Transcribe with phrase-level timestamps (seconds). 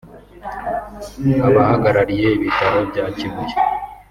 [1.47, 3.55] abahagarariye Ibitaro bya Kibuye